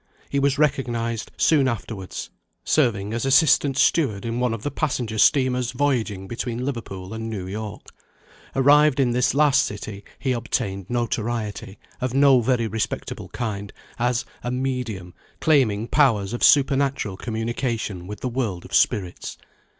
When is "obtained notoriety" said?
10.31-11.77